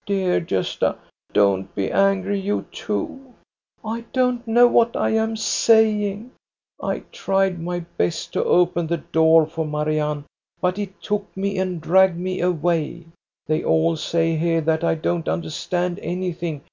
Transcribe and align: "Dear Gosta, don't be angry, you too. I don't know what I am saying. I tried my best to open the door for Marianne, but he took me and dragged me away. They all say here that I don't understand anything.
"Dear 0.06 0.42
Gosta, 0.42 0.98
don't 1.32 1.74
be 1.74 1.90
angry, 1.90 2.38
you 2.38 2.66
too. 2.70 3.32
I 3.82 4.02
don't 4.12 4.46
know 4.46 4.66
what 4.66 4.94
I 4.94 5.14
am 5.16 5.34
saying. 5.34 6.30
I 6.78 7.04
tried 7.10 7.58
my 7.58 7.80
best 7.96 8.34
to 8.34 8.44
open 8.44 8.86
the 8.86 8.98
door 8.98 9.46
for 9.46 9.64
Marianne, 9.64 10.26
but 10.60 10.76
he 10.76 10.88
took 11.00 11.34
me 11.34 11.56
and 11.56 11.80
dragged 11.80 12.18
me 12.18 12.42
away. 12.42 13.06
They 13.46 13.64
all 13.64 13.96
say 13.96 14.36
here 14.36 14.60
that 14.60 14.84
I 14.84 14.94
don't 14.94 15.26
understand 15.26 15.98
anything. 16.00 16.64